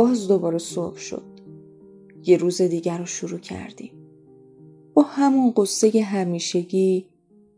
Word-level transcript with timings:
باز 0.00 0.28
دوباره 0.28 0.58
صبح 0.58 0.96
شد. 0.96 1.24
یه 2.24 2.36
روز 2.36 2.62
دیگر 2.62 2.98
رو 2.98 3.06
شروع 3.06 3.38
کردیم. 3.38 3.92
با 4.94 5.02
همون 5.02 5.52
قصه 5.56 6.02
همیشگی 6.02 7.06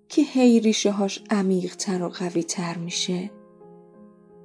که 0.08 0.22
هی 0.22 0.60
ریشه 0.60 0.90
هاش 0.90 1.24
عمیق 1.30 1.76
تر 1.76 2.02
و 2.02 2.08
قوی 2.08 2.42
تر 2.42 2.78
میشه. 2.78 3.30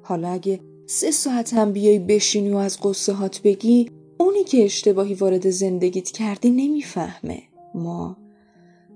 حالا 0.04 0.30
اگه 0.30 0.60
سه 0.86 1.12
ساعت 1.12 1.54
هم 1.54 1.72
بیای 1.72 2.00
بشینی 2.00 2.50
و 2.50 2.56
از 2.56 2.78
قصه 2.84 3.14
هات 3.14 3.42
بگی 3.42 3.90
اونی 4.18 4.44
که 4.44 4.66
اشتباهی 4.66 5.14
وارد 5.14 5.50
زندگیت 5.50 6.12
کردی 6.12 6.50
نمی‌فهمه. 6.50 7.44
ما 7.76 8.18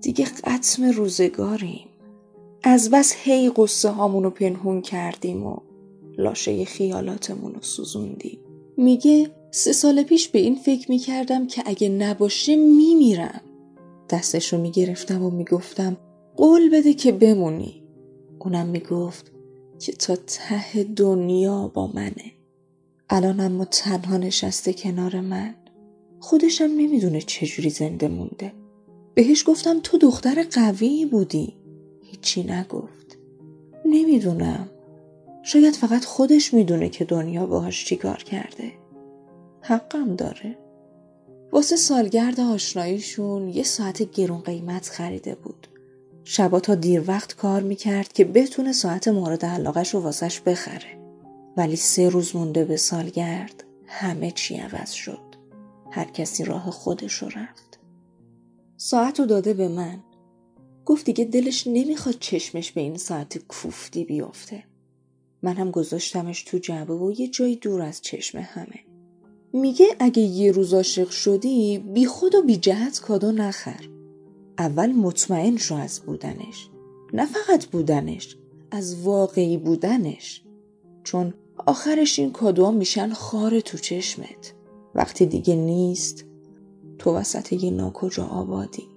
دیگه 0.01 0.25
قطم 0.43 0.83
روزگاریم. 0.83 1.87
از 2.63 2.89
بس 2.89 3.13
هی 3.17 3.51
قصه 3.55 3.89
هامونو 3.89 4.29
پنهون 4.29 4.81
کردیم 4.81 5.47
و 5.47 5.57
لاشه 6.17 6.65
خیالاتمون 6.65 7.53
رو 7.53 7.61
سوزوندیم. 7.61 8.39
میگه 8.81 9.29
سه 9.51 9.73
سال 9.73 10.03
پیش 10.03 10.27
به 10.27 10.39
این 10.39 10.55
فکر 10.55 10.91
می‌کردم 10.91 11.47
که 11.47 11.63
اگه 11.65 11.89
نباشه 11.89 12.55
میمیرم. 12.55 13.41
دستشو 14.09 14.57
می‌گرفتم 14.61 15.23
و 15.23 15.29
می‌گفتم 15.29 15.97
قول 16.35 16.69
بده 16.69 16.93
که 16.93 17.11
بمونی. 17.11 17.83
اونم 18.39 18.67
می‌گفت 18.67 19.31
که 19.79 19.91
تا 19.91 20.15
ته 20.15 20.83
دنیا 20.83 21.67
با 21.67 21.87
منه. 21.87 22.31
الان 23.09 23.39
اما 23.39 23.65
تنها 23.65 24.17
نشسته 24.17 24.73
کنار 24.73 25.19
من. 25.19 25.55
خودشم 26.19 26.63
نمی‌دونه 26.77 27.21
چجوری 27.21 27.69
زنده 27.69 28.07
مونده. 28.07 28.53
بهش 29.13 29.43
گفتم 29.47 29.79
تو 29.83 29.97
دختر 29.97 30.43
قوی 30.51 31.05
بودی. 31.05 31.53
هیچی 32.03 32.43
نگفت. 32.43 33.17
نمی‌دونم. 33.85 34.69
شاید 35.43 35.75
فقط 35.75 36.05
خودش 36.05 36.53
می‌دونه 36.53 36.89
که 36.89 37.05
دنیا 37.05 37.45
باهاش 37.45 37.85
چیکار 37.85 38.17
کرده. 38.17 38.71
حقم 39.61 40.15
داره. 40.15 40.57
واسه 41.51 41.75
سالگرد 41.75 42.39
آشناییشون 42.39 43.49
یه 43.49 43.63
ساعت 43.63 44.11
گرون 44.11 44.41
قیمت 44.41 44.89
خریده 44.89 45.35
بود. 45.35 45.67
شبا 46.23 46.59
تا 46.59 46.75
دیر 46.75 47.03
وقت 47.07 47.35
کار 47.35 47.61
می‌کرد 47.61 48.13
که 48.13 48.25
بتونه 48.25 48.73
ساعت 48.73 49.07
مورد 49.07 49.45
علاقش 49.45 49.93
رو 49.93 49.99
واسش 49.99 50.41
بخره. 50.41 51.01
ولی 51.57 51.75
سه 51.75 52.09
روز 52.09 52.35
مونده 52.35 52.65
به 52.65 52.77
سالگرد 52.77 53.63
همه 53.85 54.31
چی 54.31 54.55
عوض 54.55 54.91
شد. 54.91 55.35
هر 55.91 56.05
کسی 56.05 56.43
راه 56.43 56.71
خودش 56.71 57.13
رو 57.13 57.27
رفت. 57.27 57.79
ساعت 58.77 59.19
رو 59.19 59.25
داده 59.25 59.53
به 59.53 59.67
من. 59.67 60.03
گفت 60.85 61.05
دیگه 61.05 61.25
دلش 61.25 61.67
نمی‌خواد 61.67 62.15
چشمش 62.19 62.71
به 62.71 62.81
این 62.81 62.97
ساعت 62.97 63.37
کوفتی 63.37 64.05
بیفته. 64.05 64.63
من 65.43 65.53
هم 65.53 65.71
گذاشتمش 65.71 66.43
تو 66.43 66.57
جعبه 66.57 66.93
و 66.93 67.11
یه 67.17 67.27
جایی 67.27 67.55
دور 67.55 67.81
از 67.81 68.01
چشم 68.01 68.37
همه. 68.37 68.79
میگه 69.53 69.85
اگه 69.99 70.21
یه 70.21 70.51
روز 70.51 70.73
عاشق 70.73 71.09
شدی 71.09 71.79
بی 71.79 72.05
خود 72.05 72.35
و 72.35 72.41
بی 72.41 72.57
جهت 72.57 72.99
کادو 72.99 73.31
نخر. 73.31 73.89
اول 74.57 74.91
مطمئن 74.91 75.57
شو 75.57 75.75
از 75.75 75.99
بودنش. 75.99 76.69
نه 77.13 77.25
فقط 77.25 77.65
بودنش 77.65 78.37
از 78.71 79.01
واقعی 79.01 79.57
بودنش. 79.57 80.43
چون 81.03 81.33
آخرش 81.65 82.19
این 82.19 82.31
کادوها 82.31 82.71
میشن 82.71 83.13
خار 83.13 83.59
تو 83.59 83.77
چشمت. 83.77 84.53
وقتی 84.95 85.25
دیگه 85.25 85.55
نیست 85.55 86.25
تو 86.99 87.15
وسط 87.15 87.53
یه 87.53 87.71
ناکجا 87.71 88.25
آبادی 88.25 88.87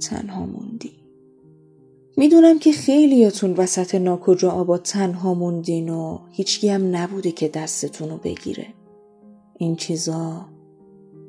تنها 0.00 0.46
موندی. 0.46 1.03
می‌دونم 2.16 2.58
که 2.58 2.72
خیلیاتون 2.72 3.52
وسط 3.52 3.94
ناکجا 3.94 4.50
آباد 4.50 4.82
تنها 4.82 5.34
موندین 5.34 5.88
و 5.88 6.18
هیچکی 6.30 6.68
هم 6.68 6.96
نبوده 6.96 7.32
که 7.32 7.48
دستتون 7.48 8.10
رو 8.10 8.16
بگیره. 8.16 8.66
این 9.58 9.76
چیزا 9.76 10.46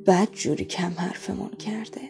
بد 0.08 0.28
جوری 0.32 0.66
کم 0.66 0.92
حرفمون 0.98 1.50
کرده. 1.50 2.02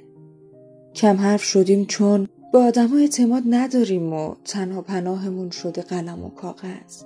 کم 0.95 1.17
حرف 1.17 1.43
شدیم 1.43 1.85
چون 1.85 2.27
به 2.53 2.57
آدما 2.57 2.97
اعتماد 2.97 3.43
نداریم 3.49 4.13
و 4.13 4.35
تنها 4.45 4.81
پناهمون 4.81 5.49
شده 5.49 5.81
قلم 5.81 6.25
و 6.25 6.29
کاغذ. 6.29 7.03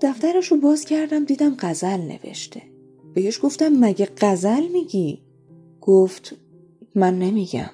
دفترش 0.00 0.46
رو 0.46 0.56
باز 0.56 0.84
کردم 0.84 1.24
دیدم 1.24 1.56
غزل 1.58 2.00
نوشته. 2.00 2.62
بهش 3.14 3.38
گفتم 3.42 3.68
مگه 3.68 4.08
غزل 4.20 4.68
میگی؟ 4.68 5.22
گفت 5.80 6.34
من 6.94 7.18
نمیگم 7.18 7.70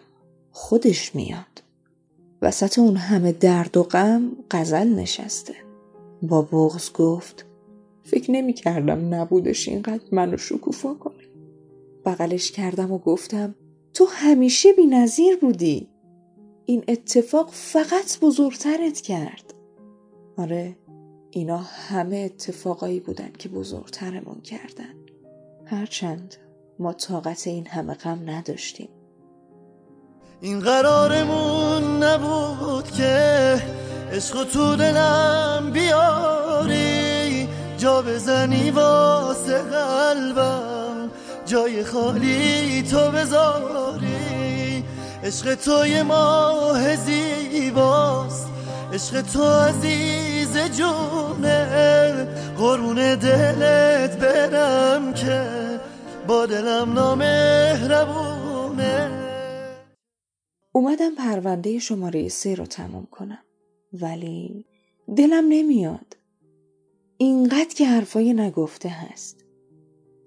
خودش 0.50 1.14
میاد. 1.14 1.62
وسط 2.42 2.78
اون 2.78 2.96
همه 2.96 3.32
درد 3.32 3.76
و 3.76 3.82
غم 3.82 4.32
غزل 4.50 4.88
نشسته. 4.88 5.54
با 6.22 6.42
بغز 6.42 6.92
گفت 6.92 7.46
فکر 8.02 8.30
نمی 8.30 8.52
کردم 8.52 9.14
نبودش 9.14 9.68
اینقدر 9.68 10.04
منو 10.12 10.36
شکوفا 10.36 10.94
کنه 10.94 11.22
بغلش 12.04 12.52
کردم 12.52 12.92
و 12.92 12.98
گفتم 12.98 13.54
تو 13.94 14.04
همیشه 14.10 14.72
بی 14.72 14.86
نظیر 14.86 15.36
بودی. 15.36 15.88
این 16.66 16.84
اتفاق 16.88 17.48
فقط 17.52 18.20
بزرگترت 18.20 19.00
کرد. 19.00 19.54
آره 20.36 20.76
اینا 21.30 21.56
همه 21.56 22.16
اتفاقایی 22.16 23.00
بودن 23.00 23.30
که 23.38 23.48
بزرگترمون 23.48 24.40
کردن. 24.40 24.94
هرچند 25.64 26.36
ما 26.78 26.92
طاقت 26.92 27.46
این 27.46 27.66
همه 27.66 27.94
غم 27.94 28.30
نداشتیم. 28.30 28.88
این 30.44 30.60
قرارمون 30.60 32.02
نبود 32.02 32.90
که 32.90 33.62
عشق 34.12 34.44
تو 34.44 34.76
دلم 34.76 35.70
بیاری. 35.72 37.48
جا 37.78 38.02
بزنی 38.02 38.70
واسه 38.70 39.58
قلبم 39.58 41.10
جای 41.46 41.84
خالی 41.84 42.82
تو 42.90 43.10
بذاری. 43.10 44.84
عشق 45.24 45.54
تو 45.54 45.86
یه 45.86 46.02
ماه 46.02 46.96
زیباست 46.96 48.46
عشق 48.92 49.22
تو 49.22 49.44
عزیز 49.44 50.58
جونه. 50.58 52.28
قرون 52.58 53.14
دلت 53.14 54.16
برم 54.18 55.12
که 55.14 55.42
با 56.26 56.46
دلم 56.46 56.92
نامهربونه 56.92 58.01
اومدم 60.92 61.14
پرونده 61.14 61.78
شماره 61.78 62.28
سه 62.28 62.54
رو 62.54 62.66
تمام 62.66 63.06
کنم. 63.10 63.42
ولی 63.92 64.64
دلم 65.16 65.44
نمیاد. 65.48 66.16
اینقدر 67.16 67.74
که 67.74 67.86
حرفای 67.86 68.34
نگفته 68.34 68.88
هست. 68.88 69.44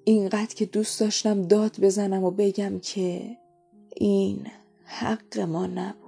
اینقدر 0.04 0.56
که 0.56 0.66
دوست 0.66 1.00
داشتم 1.00 1.42
داد 1.42 1.80
بزنم 1.82 2.24
و 2.24 2.32
بگم 2.32 2.80
که 2.80 3.38
این 3.96 4.48
حق 4.86 5.40
ما 5.40 5.68
نبود. 5.68 6.05